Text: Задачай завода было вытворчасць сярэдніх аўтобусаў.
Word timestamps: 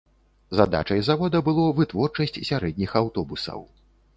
Задачай 0.59 1.03
завода 1.09 1.43
было 1.49 1.65
вытворчасць 1.81 2.41
сярэдніх 2.51 2.91
аўтобусаў. 3.05 3.59